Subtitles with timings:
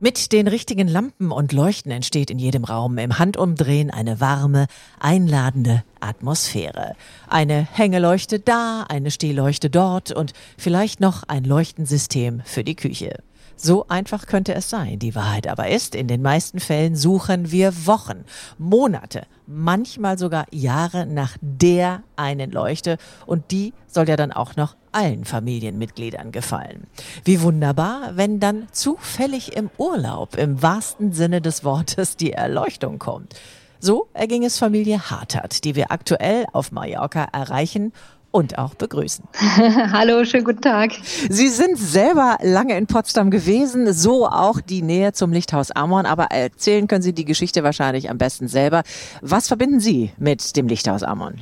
[0.00, 4.68] Mit den richtigen Lampen und Leuchten entsteht in jedem Raum im Handumdrehen eine warme,
[5.00, 6.94] einladende Atmosphäre.
[7.26, 13.24] Eine Hängeleuchte da, eine Stehleuchte dort und vielleicht noch ein Leuchtensystem für die Küche.
[13.56, 15.00] So einfach könnte es sein.
[15.00, 18.24] Die Wahrheit aber ist, in den meisten Fällen suchen wir Wochen,
[18.56, 24.76] Monate, manchmal sogar Jahre nach der einen Leuchte und die soll ja dann auch noch
[24.98, 26.88] allen Familienmitgliedern gefallen.
[27.24, 33.36] Wie wunderbar, wenn dann zufällig im Urlaub im wahrsten Sinne des Wortes die Erleuchtung kommt.
[33.78, 37.92] So erging es Familie Hartert, die wir aktuell auf Mallorca erreichen
[38.30, 39.24] und auch begrüßen.
[39.92, 40.92] Hallo, schönen guten Tag.
[41.30, 46.24] Sie sind selber lange in Potsdam gewesen, so auch die Nähe zum Lichthaus Amon, aber
[46.24, 48.82] erzählen können Sie die Geschichte wahrscheinlich am besten selber.
[49.22, 51.36] Was verbinden Sie mit dem Lichthaus Amon?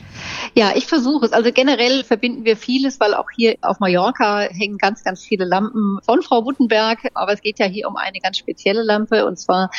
[0.54, 1.32] Ja, ich versuche es.
[1.32, 5.98] Also generell verbinden wir vieles, weil auch hier auf Mallorca hängen ganz, ganz viele Lampen
[6.04, 9.70] von Frau Wuttenberg, aber es geht ja hier um eine ganz spezielle Lampe und zwar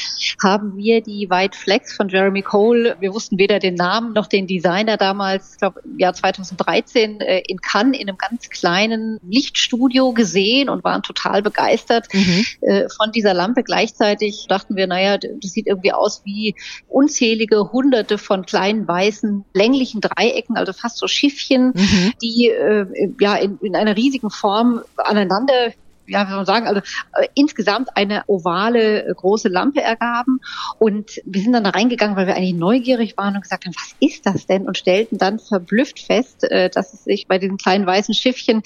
[0.43, 2.97] haben wir die White Flex von Jeremy Cole.
[2.99, 7.21] Wir wussten weder den Namen noch den Designer damals, ich glaube im Jahr 2013 2016
[7.21, 12.45] äh, in Cannes in einem ganz kleinen Lichtstudio gesehen und waren total begeistert mhm.
[12.61, 13.63] äh, von dieser Lampe.
[13.63, 16.55] Gleichzeitig dachten wir, naja, das sieht irgendwie aus wie
[16.87, 22.13] unzählige hunderte von kleinen weißen länglichen Dreiecken, also fast so Schiffchen, mhm.
[22.21, 22.85] die äh,
[23.19, 25.73] ja in, in einer riesigen Form aneinander
[26.07, 26.81] ja, wie soll man sagen, also
[27.13, 30.39] äh, insgesamt eine ovale äh, große Lampe ergaben.
[30.79, 33.95] Und wir sind dann da reingegangen, weil wir eigentlich neugierig waren und gesagt haben, was
[33.99, 34.67] ist das denn?
[34.67, 38.63] Und stellten dann verblüfft fest, äh, dass es sich bei diesen kleinen weißen Schiffchen,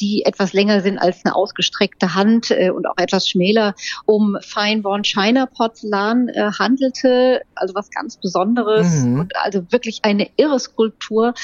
[0.00, 3.74] die etwas länger sind als eine ausgestreckte Hand äh, und auch etwas schmäler,
[4.04, 7.42] um Fine-Born China Porzellan äh, handelte.
[7.54, 9.20] Also was ganz Besonderes mhm.
[9.20, 11.34] und also wirklich eine irre Skulptur.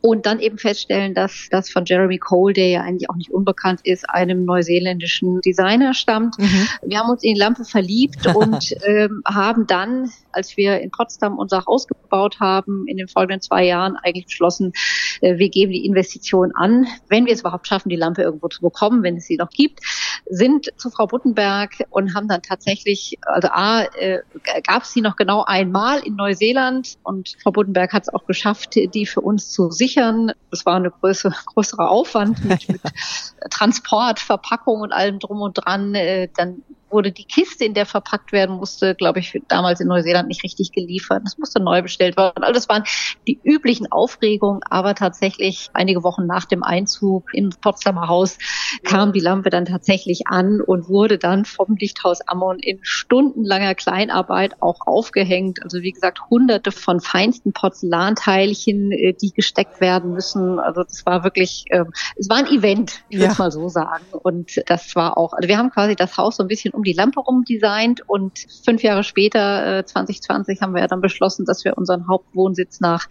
[0.00, 3.80] Und dann eben feststellen, dass das von Jeremy Cole, der ja eigentlich auch nicht unbekannt
[3.84, 6.38] ist, einem Neuseeländer niederländischen Designer stammt.
[6.38, 6.68] Mhm.
[6.82, 11.38] Wir haben uns in die Lampe verliebt und ähm, haben dann, als wir in Potsdam
[11.38, 14.72] unser Haus gebaut haben, in den folgenden zwei Jahren eigentlich beschlossen,
[15.20, 18.60] äh, wir geben die Investition an, wenn wir es überhaupt schaffen, die Lampe irgendwo zu
[18.60, 19.80] bekommen, wenn es sie noch gibt,
[20.26, 24.20] sind zu Frau Buttenberg und haben dann tatsächlich, also A, äh,
[24.66, 28.74] gab es sie noch genau einmal in Neuseeland und Frau Buttenberg hat es auch geschafft,
[28.76, 30.32] die für uns zu sichern.
[30.50, 32.80] Es war eine größere, größere Aufwand mit, mit
[33.50, 35.94] Transport, Verpackung und allem drum und dran.
[35.94, 40.28] Äh, dann wurde die Kiste, in der verpackt werden musste, glaube ich, damals in Neuseeland
[40.28, 41.22] nicht richtig geliefert.
[41.24, 42.42] Das musste neu bestellt werden.
[42.42, 42.84] Also das waren
[43.26, 48.38] die üblichen Aufregungen, aber tatsächlich einige Wochen nach dem Einzug ins Potsdamer Haus
[48.84, 54.60] kam die Lampe dann tatsächlich an und wurde dann vom Lichthaus Ammon in stundenlanger Kleinarbeit
[54.60, 55.62] auch aufgehängt.
[55.62, 60.58] Also wie gesagt, hunderte von feinsten Porzellanteilchen, äh, die gesteckt werden müssen.
[60.58, 61.84] Also das war wirklich, äh,
[62.16, 63.38] es war ein Event, ich würde ja.
[63.38, 64.04] mal so sagen.
[64.22, 66.92] Und das war auch, also wir haben quasi das Haus so ein bisschen um die
[66.92, 71.64] Lampe rum designt und fünf Jahre später, äh, 2020, haben wir ja dann beschlossen, dass
[71.64, 73.06] wir unseren Hauptwohnsitz nach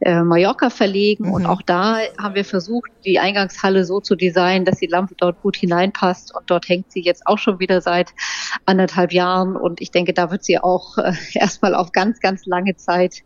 [0.00, 1.26] äh, Mallorca verlegen.
[1.26, 1.32] Mhm.
[1.32, 5.42] Und auch da haben wir versucht, die Eingangshalle so zu designen, dass die Lampe dort
[5.42, 6.34] gut hineinpasst.
[6.34, 8.10] Und dort hängt sie jetzt auch schon wieder seit
[8.64, 9.56] anderthalb Jahren.
[9.56, 13.22] Und ich denke, da wird sie auch äh, erstmal auf ganz, ganz lange Zeit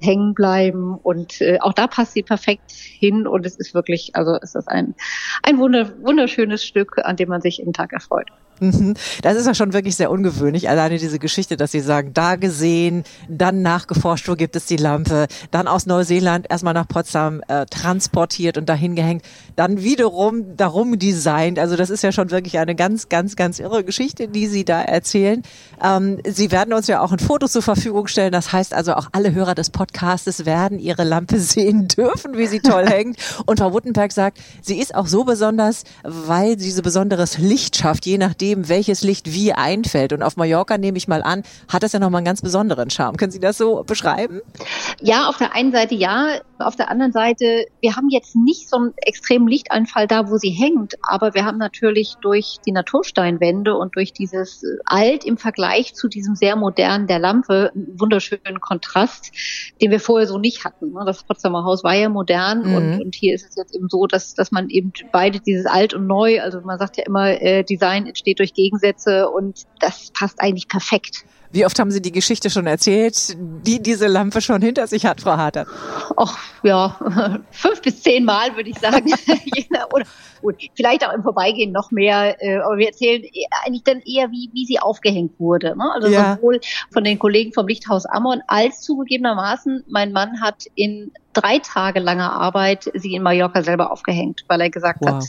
[0.00, 0.94] hängen bleiben.
[0.94, 3.26] Und äh, auch da passt sie perfekt hin.
[3.26, 4.94] Und es ist wirklich, also es ist ein,
[5.42, 8.30] ein wunderschönes Stück, an dem man sich jeden Tag erfreut.
[8.60, 8.94] Mhm.
[9.22, 10.68] Das ist ja schon wirklich sehr ungewöhnlich.
[10.68, 15.26] Alleine diese Geschichte, dass Sie sagen, da gesehen, dann nachgeforscht, wo gibt es die Lampe,
[15.50, 19.24] dann aus Neuseeland erstmal nach Potsdam äh, transportiert und dahin gehängt,
[19.56, 21.58] dann wiederum darum designt.
[21.58, 24.82] Also das ist ja schon wirklich eine ganz, ganz, ganz irre Geschichte, die Sie da
[24.82, 25.42] erzählen.
[25.82, 28.32] Ähm, Sie werden uns ja auch ein Foto zur Verfügung stellen.
[28.32, 32.60] Das heißt also auch alle Hörer des Podcastes werden Ihre Lampe sehen dürfen, wie sie
[32.60, 33.16] toll hängt.
[33.46, 38.06] Und Frau Wuttenberg sagt, sie ist auch so besonders, weil sie so besonderes Licht schafft,
[38.06, 40.12] je nachdem, nachdem, welches Licht wie einfällt.
[40.12, 43.16] Und auf Mallorca nehme ich mal an, hat das ja nochmal einen ganz besonderen Charme.
[43.16, 44.40] Können Sie das so beschreiben?
[45.00, 46.40] Ja, auf der einen Seite ja.
[46.58, 50.50] Auf der anderen Seite, wir haben jetzt nicht so einen extremen Lichteinfall da, wo sie
[50.50, 56.08] hängt, aber wir haben natürlich durch die Natursteinwände und durch dieses Alt im Vergleich zu
[56.08, 59.32] diesem sehr modernen der Lampe einen wunderschönen Kontrast,
[59.80, 60.92] den wir vorher so nicht hatten.
[61.06, 62.74] Das Potsdamer Haus war ja modern mhm.
[62.74, 65.94] und, und hier ist es jetzt eben so, dass, dass man eben beide dieses Alt
[65.94, 70.40] und Neu, also man sagt ja immer, äh, Design entsteht durch Gegensätze und das passt
[70.40, 71.24] eigentlich perfekt.
[71.52, 75.20] Wie oft haben Sie die Geschichte schon erzählt, die diese Lampe schon hinter sich hat,
[75.20, 75.66] Frau Harter?
[76.16, 76.96] Ach ja,
[77.50, 79.10] fünf bis zehn Mal würde ich sagen.
[79.92, 80.04] Oder
[80.40, 82.40] gut, vielleicht auch im Vorbeigehen noch mehr.
[82.40, 85.76] Äh, aber wir erzählen e-, eigentlich dann eher, wie, wie sie aufgehängt wurde.
[85.76, 85.90] Ne?
[85.92, 86.36] Also ja.
[86.36, 86.60] sowohl
[86.92, 92.32] von den Kollegen vom Lichthaus Ammon als zugegebenermaßen, mein Mann hat in drei Tage langer
[92.32, 95.14] Arbeit sie in Mallorca selber aufgehängt, weil er gesagt wow.
[95.14, 95.24] hat,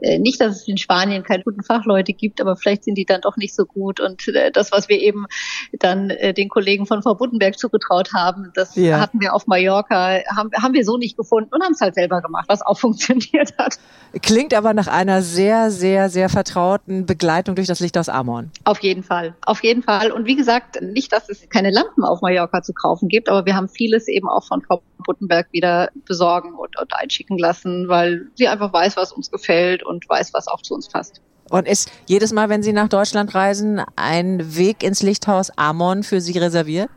[0.00, 3.20] äh, nicht, dass es in Spanien keine guten Fachleute gibt, aber vielleicht sind die dann
[3.20, 4.00] doch nicht so gut.
[4.00, 5.26] Und äh, das, was wir eben
[5.78, 9.00] dann äh, den Kollegen von Frau Buddenberg zugetraut haben, das ja.
[9.00, 12.22] hatten wir auf Mallorca, haben, haben wir so nicht gefunden und haben es halt selber
[12.22, 13.78] gemacht, was auch funktioniert hat.
[14.22, 18.50] Klingt aber nach einer sehr, sehr, sehr vertrauten Begleitung durch das Licht aus Amon.
[18.64, 20.10] Auf jeden Fall, auf jeden Fall.
[20.10, 23.56] Und wie gesagt, nicht, dass es keine Lampen auf Mallorca zu kaufen gibt, aber wir
[23.56, 28.48] haben vieles eben auch von Frau Buddenberg wieder besorgen und, und einschicken lassen, weil sie
[28.48, 31.20] einfach weiß, was uns gefällt und weiß, was auch zu uns passt.
[31.50, 36.20] Und ist jedes Mal, wenn Sie nach Deutschland reisen, ein Weg ins Lichthaus Amon für
[36.20, 36.88] Sie reserviert?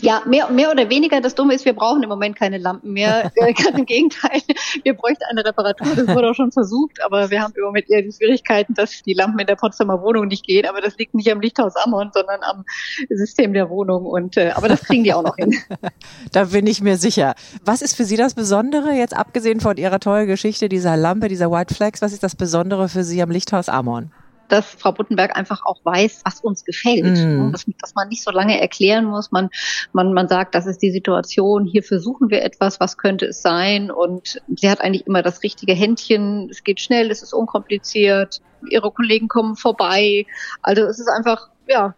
[0.00, 1.20] Ja, mehr, mehr oder weniger.
[1.20, 3.30] Das Dumme ist, wir brauchen im Moment keine Lampen mehr.
[3.36, 4.40] Ganz im Gegenteil.
[4.82, 5.94] Wir bräuchten eine Reparatur.
[5.94, 7.02] Das wurde auch schon versucht.
[7.04, 10.26] Aber wir haben im Moment eher die Schwierigkeiten, dass die Lampen in der Potsdamer Wohnung
[10.28, 10.66] nicht gehen.
[10.66, 12.64] Aber das liegt nicht am Lichthaus Ammon, sondern am
[13.08, 14.06] System der Wohnung.
[14.06, 15.54] Und, äh, aber das kriegen die auch noch hin.
[16.32, 17.34] da bin ich mir sicher.
[17.64, 21.50] Was ist für Sie das Besondere, jetzt abgesehen von Ihrer tollen Geschichte dieser Lampe, dieser
[21.50, 24.10] White Flags, was ist das Besondere für Sie am Lichthaus Ammon?
[24.48, 27.18] Dass Frau Buttenberg einfach auch weiß, was uns gefällt.
[27.18, 27.52] Mm.
[27.52, 29.32] Dass, dass, man nicht so lange erklären muss.
[29.32, 29.50] Man,
[29.92, 33.90] man, man sagt, das ist die Situation, hier versuchen wir etwas, was könnte es sein?
[33.90, 36.48] Und sie hat eigentlich immer das richtige Händchen.
[36.50, 38.40] Es geht schnell, es ist unkompliziert.
[38.68, 40.26] Ihre Kollegen kommen vorbei.
[40.62, 41.94] Also es ist einfach, ja,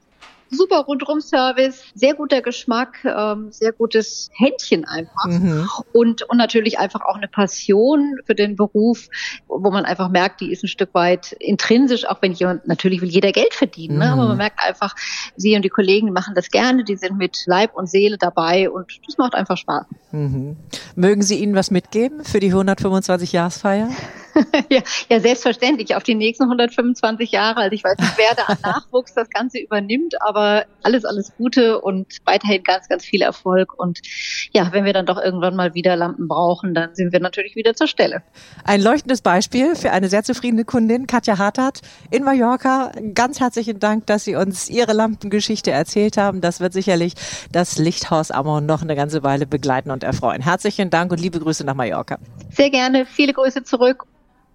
[0.50, 5.69] super Rundrum-Service, sehr guter Geschmack, ähm, sehr gutes Händchen einfach mhm.
[5.93, 9.08] und, und natürlich einfach auch eine Passion für den Beruf,
[9.48, 13.08] wo man einfach merkt, die ist ein Stück weit intrinsisch, auch wenn jemand, natürlich will
[13.08, 14.00] jeder Geld verdienen, mhm.
[14.00, 14.12] ne?
[14.12, 14.38] aber man mhm.
[14.38, 14.94] merkt einfach,
[15.37, 19.00] sie und die Kollegen machen das gerne, die sind mit Leib und Seele dabei und
[19.06, 19.87] das macht einfach Spaß.
[20.12, 20.56] Mhm.
[20.94, 23.88] Mögen Sie ihnen was mitgeben für die 125-Jahresfeier?
[24.70, 27.60] ja, ja, selbstverständlich auf die nächsten 125 Jahre.
[27.60, 31.80] Also ich weiß nicht, wer da an Nachwuchs das Ganze übernimmt, aber alles, alles Gute
[31.80, 33.78] und weiterhin ganz, ganz viel Erfolg.
[33.78, 34.00] Und
[34.52, 37.74] ja, wenn wir dann doch irgendwann mal wieder Lampen brauchen, dann sind wir natürlich wieder
[37.74, 38.22] zur Stelle.
[38.64, 41.80] Ein leuchtendes Beispiel für eine sehr zufriedene Kundin, Katja Hartert
[42.10, 42.92] in Mallorca.
[43.14, 46.40] Ganz herzlichen Dank, dass Sie uns Ihre Lampengeschichte erzählt haben.
[46.40, 47.14] Das wird sicherlich
[47.52, 50.42] das Lichthaus Amon noch eine ganze Weile begleiten und erfreuen.
[50.42, 52.18] Herzlichen Dank und liebe Grüße nach Mallorca.
[52.50, 53.06] Sehr gerne.
[53.06, 54.06] Viele Grüße zurück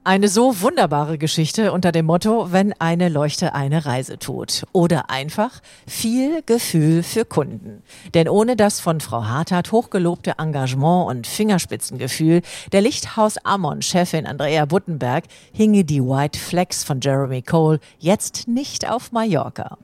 [0.03, 4.63] eine so wunderbare Geschichte unter dem Motto, wenn eine Leuchte eine Reise tut.
[4.71, 7.83] Oder einfach viel Gefühl für Kunden.
[8.15, 15.25] Denn ohne das von Frau Hartert hochgelobte Engagement und Fingerspitzengefühl der Lichthaus Ammon-Chefin Andrea Buttenberg
[15.53, 19.77] hinge die White Flags von Jeremy Cole jetzt nicht auf Mallorca.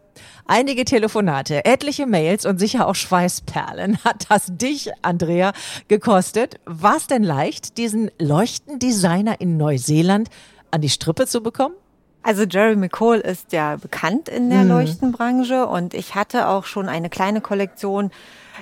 [0.45, 5.53] Einige Telefonate, etliche Mails und sicher auch Schweißperlen hat das dich, Andrea,
[5.87, 6.59] gekostet.
[6.65, 10.29] War es denn leicht, diesen Leuchtendesigner in Neuseeland
[10.71, 11.75] an die Strippe zu bekommen?
[12.23, 14.69] Also Jeremy Cole ist ja bekannt in der mhm.
[14.69, 18.11] Leuchtenbranche und ich hatte auch schon eine kleine Kollektion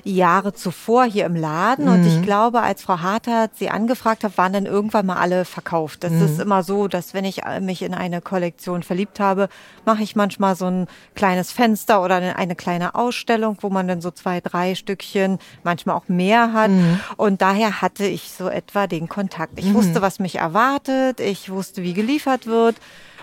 [0.03, 1.85] Jahre zuvor hier im Laden.
[1.85, 1.91] Mhm.
[1.91, 2.21] Und ich mhm.
[2.23, 6.03] glaube, als Frau Hartert sie angefragt hat, waren dann irgendwann mal alle verkauft.
[6.03, 6.25] Das mhm.
[6.25, 9.49] ist immer so, dass wenn ich mich in eine Kollektion verliebt habe,
[9.85, 14.11] mache ich manchmal so ein kleines Fenster oder eine kleine Ausstellung, wo man dann so
[14.11, 16.71] zwei, drei Stückchen, manchmal auch mehr hat.
[16.71, 16.99] Mhm.
[17.17, 19.53] Und daher hatte ich so etwa den Kontakt.
[19.57, 19.75] Ich mhm.
[19.75, 21.19] wusste, was mich erwartet.
[21.19, 22.75] Ich wusste, wie geliefert wird.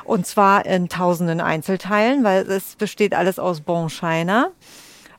[0.05, 4.49] Und zwar in tausenden Einzelteilen, weil es besteht alles aus Bonchina.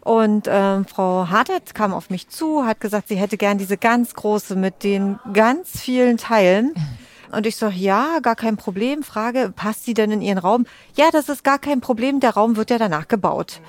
[0.04, 4.14] Und ähm, Frau Hartert kam auf mich zu, hat gesagt, sie hätte gern diese ganz
[4.14, 6.74] große mit den ganz vielen Teilen.
[7.32, 9.02] Und ich sage, ja, gar kein Problem.
[9.04, 10.66] Frage, passt sie denn in ihren Raum?
[10.96, 12.20] Ja, das ist gar kein Problem.
[12.20, 13.62] Der Raum wird ja danach gebaut.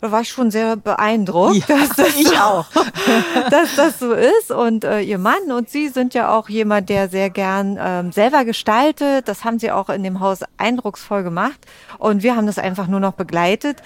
[0.00, 2.66] Da war ich schon sehr beeindruckt, ja, dass das ich so, auch,
[3.50, 4.50] dass das so ist.
[4.50, 8.44] Und äh, ihr Mann und sie sind ja auch jemand, der sehr gern ähm, selber
[8.44, 9.28] gestaltet.
[9.28, 11.58] Das haben sie auch in dem Haus eindrucksvoll gemacht.
[11.98, 13.78] Und wir haben das einfach nur noch begleitet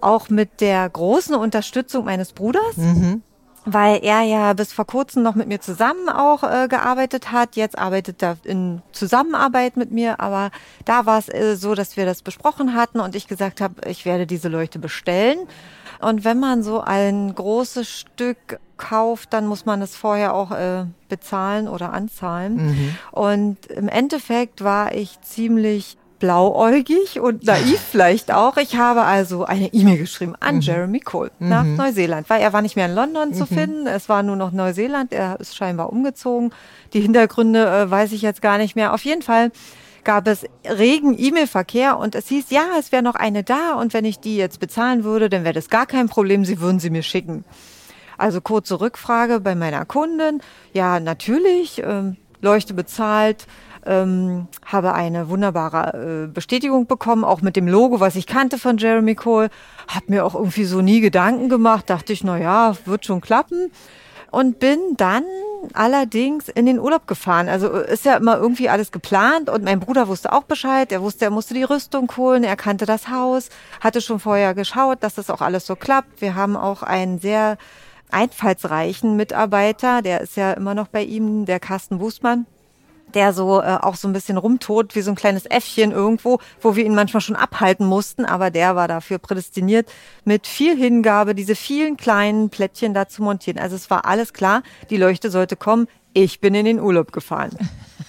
[0.00, 2.76] auch mit der großen Unterstützung meines Bruders.
[2.76, 3.22] Mhm.
[3.64, 7.54] Weil er ja bis vor kurzem noch mit mir zusammen auch äh, gearbeitet hat.
[7.54, 10.20] Jetzt arbeitet er in Zusammenarbeit mit mir.
[10.20, 10.50] Aber
[10.86, 14.06] da war es äh, so, dass wir das besprochen hatten und ich gesagt habe, ich
[14.06, 15.38] werde diese Leuchte bestellen.
[16.00, 20.84] Und wenn man so ein großes Stück kauft, dann muss man es vorher auch äh,
[21.08, 22.68] bezahlen oder anzahlen.
[22.68, 22.94] Mhm.
[23.10, 28.56] Und im Endeffekt war ich ziemlich blauäugig und naiv vielleicht auch.
[28.56, 30.60] Ich habe also eine E-Mail geschrieben an mhm.
[30.60, 31.48] Jeremy Cole mhm.
[31.48, 33.34] nach Neuseeland, weil er war nicht mehr in London mhm.
[33.34, 33.86] zu finden.
[33.86, 35.12] Es war nur noch Neuseeland.
[35.12, 36.52] Er ist scheinbar umgezogen.
[36.92, 38.94] Die Hintergründe äh, weiß ich jetzt gar nicht mehr.
[38.94, 39.50] Auf jeden Fall
[40.04, 44.04] gab es regen E-Mail-Verkehr und es hieß, ja, es wäre noch eine da und wenn
[44.04, 47.02] ich die jetzt bezahlen würde, dann wäre das gar kein Problem, sie würden sie mir
[47.02, 47.44] schicken.
[48.16, 50.40] Also kurze Rückfrage bei meiner Kundin.
[50.72, 53.46] Ja, natürlich, ähm, Leuchte bezahlt,
[53.86, 58.78] ähm, habe eine wunderbare äh, Bestätigung bekommen, auch mit dem Logo, was ich kannte von
[58.78, 59.50] Jeremy Cole.
[59.88, 63.70] Hab mir auch irgendwie so nie Gedanken gemacht, dachte ich, na ja, wird schon klappen.
[64.30, 65.24] und bin dann
[65.72, 67.48] allerdings in den Urlaub gefahren.
[67.48, 70.92] Also ist ja immer irgendwie alles geplant und mein Bruder wusste auch Bescheid.
[70.92, 73.48] Er wusste, er musste die Rüstung holen, er kannte das Haus,
[73.80, 76.20] hatte schon vorher geschaut, dass das auch alles so klappt.
[76.20, 77.56] Wir haben auch einen sehr
[78.10, 82.46] einfallsreichen Mitarbeiter, der ist ja immer noch bei ihm, der Carsten Wustmann
[83.14, 86.76] der so äh, auch so ein bisschen rumtot wie so ein kleines Äffchen irgendwo, wo
[86.76, 89.90] wir ihn manchmal schon abhalten mussten, aber der war dafür prädestiniert,
[90.24, 93.58] mit viel Hingabe diese vielen kleinen Plättchen da zu montieren.
[93.58, 95.88] Also es war alles klar, die Leuchte sollte kommen.
[96.12, 97.50] Ich bin in den Urlaub gefahren.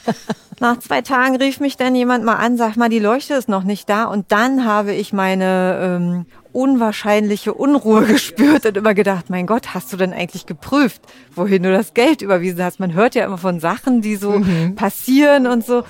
[0.60, 3.64] Nach zwei Tagen rief mich dann jemand mal an, sag mal, die Leuchte ist noch
[3.64, 4.04] nicht da.
[4.06, 9.94] Und dann habe ich meine ähm, unwahrscheinliche Unruhe gespürt und immer gedacht, mein Gott, hast
[9.94, 11.02] du denn eigentlich geprüft,
[11.34, 12.80] wohin du das Geld überwiesen hast?
[12.80, 14.76] Man hört ja immer von Sachen, die so mhm.
[14.76, 15.86] passieren und so.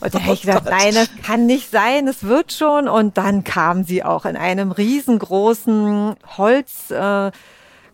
[0.00, 2.86] Und da habe ich gedacht, oh nein, das kann nicht sein, es wird schon.
[2.86, 6.90] Und dann kam sie auch in einem riesengroßen Holz.
[6.90, 7.32] Äh,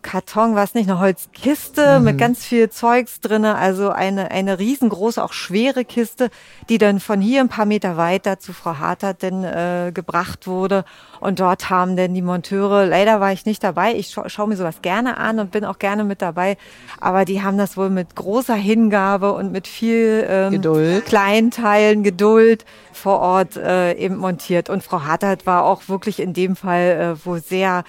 [0.02, 2.04] Karton, was nicht, eine Holzkiste mhm.
[2.04, 6.30] mit ganz viel Zeugs drinne, also eine, eine riesengroße, auch schwere Kiste,
[6.68, 10.84] die dann von hier ein paar Meter weiter zu Frau Hartert denn äh, gebracht wurde.
[11.20, 14.56] Und dort haben denn die Monteure, leider war ich nicht dabei, ich scha schaue mir
[14.56, 16.56] sowas gerne an und bin auch gerne mit dabei,
[17.00, 21.06] aber die haben das wohl mit großer Hingabe und mit viel ähm, Geduld.
[21.06, 24.70] Kleinteilen, Geduld vor Ort äh, eben montiert.
[24.70, 27.84] Und Frau Hartert war auch wirklich in dem Fall äh, wohl sehr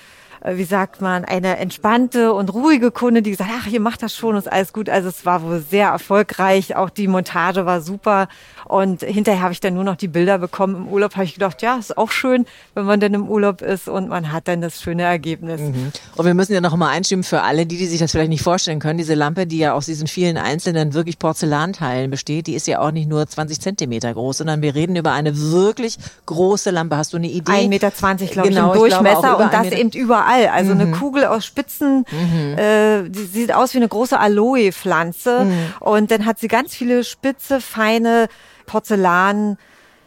[0.45, 4.35] wie sagt man, eine entspannte und ruhige Kunde, die gesagt, ach, ihr macht das schon,
[4.35, 4.89] ist alles gut.
[4.89, 6.75] Also es war wohl sehr erfolgreich.
[6.75, 8.27] Auch die Montage war super.
[8.69, 10.75] Und hinterher habe ich dann nur noch die Bilder bekommen.
[10.75, 12.45] Im Urlaub habe ich gedacht, ja, ist auch schön,
[12.75, 15.59] wenn man dann im Urlaub ist und man hat dann das schöne Ergebnis.
[15.59, 15.91] Mhm.
[16.15, 18.43] Und wir müssen ja noch mal einstimmen für alle, die, die sich das vielleicht nicht
[18.43, 18.99] vorstellen können.
[18.99, 22.91] Diese Lampe, die ja aus diesen vielen einzelnen wirklich Porzellanteilen besteht, die ist ja auch
[22.91, 25.97] nicht nur 20 Zentimeter groß, sondern wir reden über eine wirklich
[26.27, 26.95] große Lampe.
[26.95, 27.51] Hast du eine Idee?
[27.51, 30.45] 1,20 Meter, glaube genau, ich, im Durchmesser und das eben überall.
[30.45, 30.81] Also mhm.
[30.81, 32.55] eine Kugel aus Spitzen, mhm.
[32.55, 35.73] äh, die sieht aus wie eine große Aloe-Pflanze mhm.
[35.79, 38.27] und dann hat sie ganz viele spitze, feine
[38.69, 39.57] Porzellan,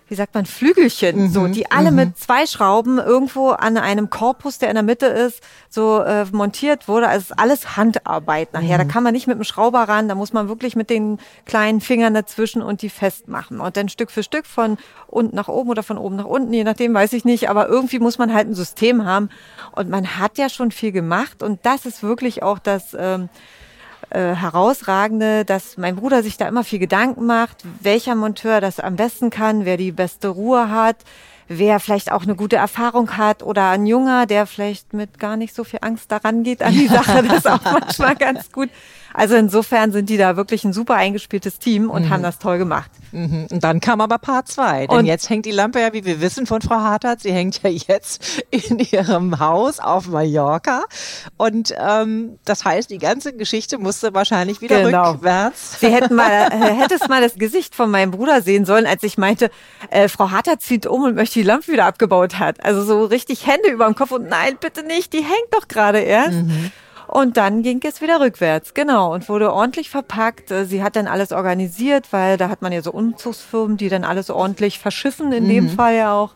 [0.07, 1.97] wie sagt man, Flügelchen, mhm, so, die alle mhm.
[1.97, 6.87] mit zwei Schrauben irgendwo an einem Korpus, der in der Mitte ist, so äh, montiert
[6.87, 7.09] wurde.
[7.09, 8.79] Also es ist alles Handarbeit nachher.
[8.79, 8.83] Mhm.
[8.83, 11.81] Da kann man nicht mit dem Schrauber ran, da muss man wirklich mit den kleinen
[11.81, 13.59] Fingern dazwischen und die festmachen.
[13.59, 14.77] Und dann Stück für Stück von
[15.09, 17.51] unten nach oben oder von oben nach unten, je nachdem, weiß ich nicht.
[17.51, 19.29] Aber irgendwie muss man halt ein System haben.
[19.73, 21.43] Und man hat ja schon viel gemacht.
[21.43, 22.95] Und das ist wirklich auch das.
[22.97, 23.29] Ähm,
[24.11, 28.97] äh, herausragende, dass mein Bruder sich da immer viel Gedanken macht, welcher Monteur das am
[28.97, 30.97] besten kann, wer die beste Ruhe hat,
[31.49, 35.55] wer vielleicht auch eine gute Erfahrung hat oder ein Junger, der vielleicht mit gar nicht
[35.55, 38.71] so viel Angst daran geht an die Sache, das ist auch manchmal ganz gut.
[39.15, 42.11] Also insofern sind die da wirklich ein super eingespieltes Team und mhm.
[42.11, 42.91] haben das toll gemacht.
[43.13, 43.47] Mhm.
[43.51, 44.87] Und dann kam aber Part 2.
[44.87, 47.63] Denn und jetzt hängt die Lampe ja, wie wir wissen von Frau Hartert, sie hängt
[47.63, 50.85] ja jetzt in ihrem Haus auf Mallorca.
[51.37, 55.13] Und ähm, das heißt, die ganze Geschichte musste wahrscheinlich wieder genau.
[55.13, 55.81] rückwärts.
[55.81, 59.19] Sie hätten mal, äh, hättest mal das Gesicht von meinem Bruder sehen sollen, als ich
[59.19, 59.51] meinte,
[59.91, 62.65] äh, Frau Hartert zieht um und möchte die Lampe wieder abgebaut hat.
[62.65, 65.99] Also so richtig Hände über dem Kopf und nein, bitte nicht, die hängt doch gerade
[65.99, 66.33] erst.
[66.33, 66.73] Mhm.
[67.13, 70.51] Und dann ging es wieder rückwärts, genau, und wurde ordentlich verpackt.
[70.51, 74.03] Äh, sie hat dann alles organisiert, weil da hat man ja so Umzugsfirmen, die dann
[74.03, 75.49] alles ordentlich verschiffen, in mhm.
[75.49, 76.31] dem Fall ja auch.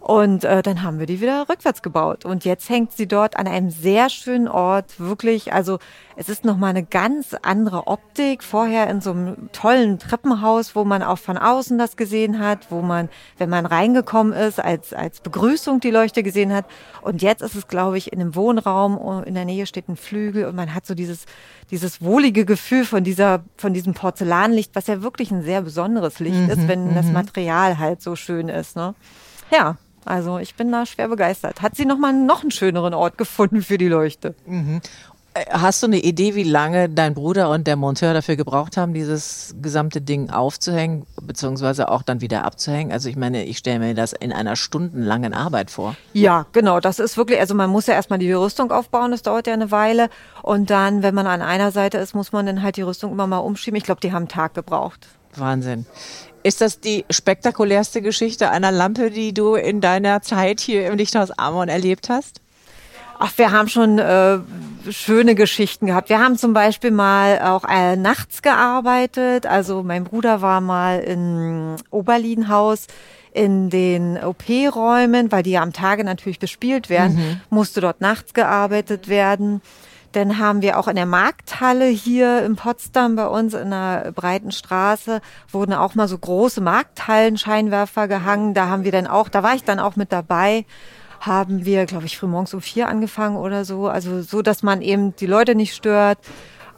[0.00, 2.24] Und äh, dann haben wir die wieder rückwärts gebaut.
[2.24, 5.52] Und jetzt hängt sie dort an einem sehr schönen Ort, wirklich.
[5.52, 5.78] Also
[6.16, 8.42] es ist nochmal eine ganz andere Optik.
[8.42, 12.80] Vorher in so einem tollen Treppenhaus, wo man auch von außen das gesehen hat, wo
[12.80, 16.64] man, wenn man reingekommen ist, als, als Begrüßung die Leuchte gesehen hat.
[17.02, 19.96] Und jetzt ist es, glaube ich, in einem Wohnraum, oh, in der Nähe steht ein
[19.96, 21.26] Flügel und man hat so dieses,
[21.70, 26.40] dieses wohlige Gefühl von dieser, von diesem Porzellanlicht, was ja wirklich ein sehr besonderes Licht
[26.40, 27.12] mhm, ist, wenn das mhm.
[27.12, 28.76] Material halt so schön ist.
[28.76, 28.94] Ne?
[29.50, 29.76] Ja,
[30.10, 31.62] also ich bin da schwer begeistert.
[31.62, 34.34] Hat sie noch mal noch einen schöneren Ort gefunden für die Leuchte?
[34.44, 34.80] Mhm.
[35.34, 38.92] Äh, hast du eine Idee, wie lange dein Bruder und der Monteur dafür gebraucht haben,
[38.92, 42.90] dieses gesamte Ding aufzuhängen, beziehungsweise auch dann wieder abzuhängen?
[42.90, 45.94] Also ich meine, ich stelle mir das in einer stundenlangen Arbeit vor.
[46.12, 46.80] Ja, genau.
[46.80, 49.70] Das ist wirklich, also man muss ja erstmal die Rüstung aufbauen, das dauert ja eine
[49.70, 50.10] Weile.
[50.42, 53.28] Und dann, wenn man an einer Seite ist, muss man dann halt die Rüstung immer
[53.28, 53.78] mal umschieben.
[53.78, 55.06] Ich glaube, die haben einen Tag gebraucht.
[55.36, 55.86] Wahnsinn.
[56.42, 61.30] Ist das die spektakulärste Geschichte einer Lampe, die du in deiner Zeit hier im Lichthaus
[61.30, 62.40] Amon erlebt hast?
[63.18, 64.38] Ach, wir haben schon äh,
[64.88, 66.08] schöne Geschichten gehabt.
[66.08, 69.44] Wir haben zum Beispiel mal auch äh, nachts gearbeitet.
[69.44, 72.86] Also mein Bruder war mal in Oberlienhaus
[73.32, 77.40] in den OP-Räumen, weil die ja am Tage natürlich bespielt werden, mhm.
[77.50, 79.60] musste dort nachts gearbeitet werden.
[80.12, 84.50] Dann haben wir auch in der Markthalle hier in Potsdam bei uns in der breiten
[84.50, 88.54] Straße wurden auch mal so große Markthallen-Scheinwerfer gehangen.
[88.54, 90.64] Da haben wir dann auch, da war ich dann auch mit dabei
[91.20, 93.88] haben wir, glaube ich, frühmorgens um vier angefangen oder so.
[93.88, 96.18] Also so, dass man eben die Leute nicht stört.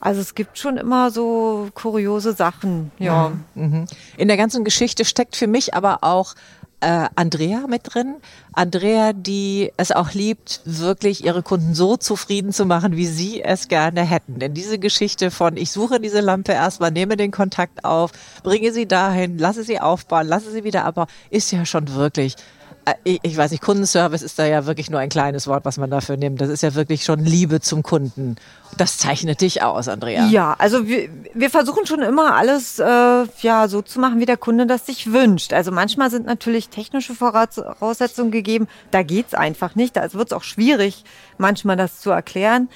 [0.00, 3.30] Also es gibt schon immer so kuriose Sachen, ja.
[3.54, 3.86] Mhm.
[4.16, 6.34] In der ganzen Geschichte steckt für mich aber auch
[6.82, 8.16] äh, Andrea mit drin.
[8.52, 13.68] Andrea, die es auch liebt, wirklich ihre Kunden so zufrieden zu machen, wie sie es
[13.68, 14.40] gerne hätten.
[14.40, 18.10] Denn diese Geschichte von, ich suche diese Lampe erstmal, nehme den Kontakt auf,
[18.42, 22.36] bringe sie dahin, lasse sie aufbauen, lasse sie wieder abbauen, ist ja schon wirklich
[22.84, 25.90] äh, ich weiß nicht, Kundenservice ist da ja wirklich nur ein kleines Wort, was man
[25.90, 26.40] dafür nimmt.
[26.40, 28.36] Das ist ja wirklich schon Liebe zum Kunden.
[28.76, 30.26] Das zeichnet dich aus, Andrea.
[30.26, 34.36] Ja, also wir, wir versuchen schon immer alles äh, ja so zu machen, wie der
[34.36, 35.52] Kunde das sich wünscht.
[35.52, 38.68] Also manchmal sind natürlich technische Voraussetzungen gegeben.
[38.90, 39.96] Da geht's einfach nicht.
[39.96, 41.04] Da wird es auch schwierig,
[41.38, 42.68] manchmal das zu erklären.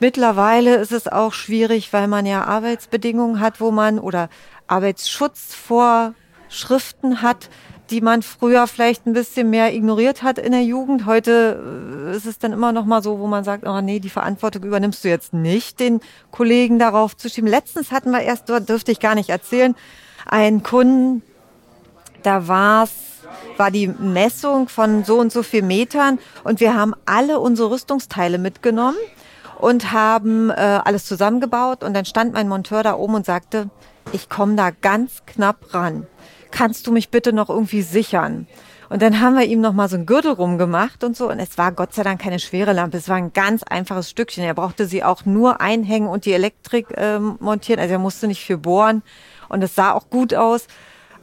[0.00, 4.28] Mittlerweile ist es auch schwierig, weil man ja Arbeitsbedingungen hat, wo man oder
[4.68, 7.50] Arbeitsschutzvorschriften hat,
[7.90, 11.06] die man früher vielleicht ein bisschen mehr ignoriert hat in der Jugend.
[11.06, 14.10] Heute äh, ist es dann immer noch mal so, wo man sagt, oh nee, die
[14.10, 17.48] Verantwortung übernimmst du jetzt nicht, den Kollegen darauf zu schieben.
[17.48, 19.74] Letztens hatten wir erst, dort dürfte ich gar nicht erzählen,
[20.26, 21.22] einen Kunden,
[22.22, 22.92] da war's
[23.56, 28.38] war die Messung von so und so viel Metern und wir haben alle unsere Rüstungsteile
[28.38, 28.96] mitgenommen
[29.58, 33.68] und haben äh, alles zusammengebaut und dann stand mein Monteur da oben und sagte,
[34.12, 36.06] ich komme da ganz knapp ran
[36.50, 38.46] kannst du mich bitte noch irgendwie sichern?
[38.88, 41.30] Und dann haben wir ihm noch mal so ein Gürtel rumgemacht und so.
[41.30, 42.96] Und es war Gott sei Dank keine schwere Lampe.
[42.96, 44.44] Es war ein ganz einfaches Stückchen.
[44.44, 47.80] Er brauchte sie auch nur einhängen und die Elektrik äh, montieren.
[47.80, 49.02] Also er musste nicht viel bohren.
[49.48, 50.66] Und es sah auch gut aus.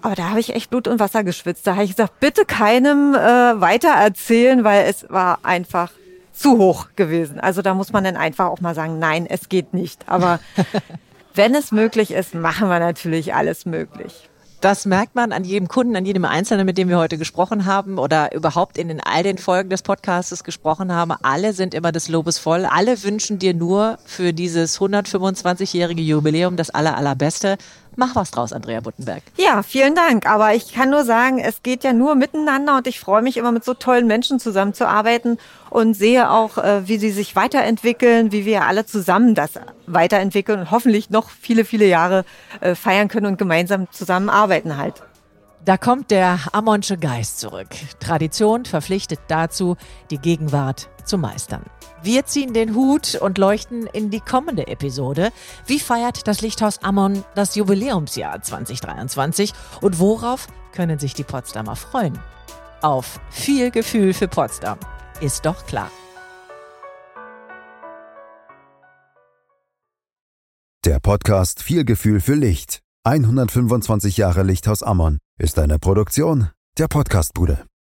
[0.01, 1.65] Aber da habe ich echt Blut und Wasser geschwitzt.
[1.65, 5.91] Da habe ich gesagt, bitte keinem äh, weiter erzählen, weil es war einfach
[6.31, 7.39] zu hoch gewesen.
[7.39, 10.07] Also da muss man dann einfach auch mal sagen, nein, es geht nicht.
[10.07, 10.39] Aber
[11.33, 14.29] wenn es möglich ist, machen wir natürlich alles möglich.
[14.65, 17.99] Das merkt man an jedem Kunden, an jedem Einzelnen, mit dem wir heute gesprochen haben
[17.99, 21.13] oder überhaupt in den, all den Folgen des Podcasts gesprochen haben.
[21.21, 22.65] Alle sind immer des Lobes voll.
[22.65, 27.59] Alle wünschen dir nur für dieses 125-jährige Jubiläum das aller, allerbeste.
[27.97, 29.23] Mach was draus, Andrea Buttenberg.
[29.37, 30.29] Ja, vielen Dank.
[30.29, 33.51] Aber ich kann nur sagen, es geht ja nur miteinander und ich freue mich immer
[33.51, 35.37] mit so tollen Menschen zusammenzuarbeiten
[35.69, 39.51] und sehe auch, äh, wie sie sich weiterentwickeln, wie wir alle zusammen das
[39.87, 42.25] weiterentwickeln und hoffentlich noch viele, viele Jahre
[42.59, 45.01] äh, feiern können und gemeinsam zusammenarbeiten halt.
[45.65, 47.69] Da kommt der Ammonsche Geist zurück.
[47.99, 49.77] Tradition verpflichtet dazu,
[50.11, 51.63] die Gegenwart zu meistern.
[52.03, 55.31] Wir ziehen den Hut und leuchten in die kommende Episode.
[55.65, 62.19] Wie feiert das Lichthaus Ammon das Jubiläumsjahr 2023 und worauf können sich die Potsdamer freuen?
[62.83, 64.77] Auf viel Gefühl für Potsdam.
[65.19, 65.89] Ist doch klar.
[70.85, 72.81] Der Podcast Viel Gefühl für Licht.
[73.03, 77.65] 125 Jahre Lichthaus Ammon ist eine Produktion der Podcastbude.